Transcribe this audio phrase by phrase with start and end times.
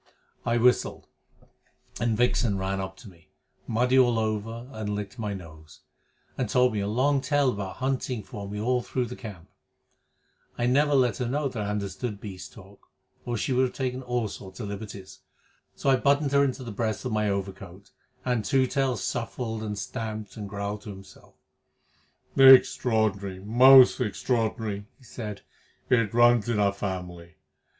[0.47, 1.05] I whistled,
[1.99, 3.29] and Vixen ran up to me,
[3.67, 5.81] muddy all over, and licked my nose,
[6.39, 9.51] and told me a long tale about hunting for me all through the camp.
[10.57, 12.87] I never let her know that I understood beast talk,
[13.27, 15.19] or she would have taken all sorts of liberties.
[15.75, 17.91] So I buttoned her into the breast of my overcoat,
[18.25, 21.35] and Two Tails shuffled and stamped and growled to himself.
[22.35, 23.37] "Extraordinary!
[23.39, 25.41] Most extraordinary!" he said.
[25.91, 27.35] "It runs in our family.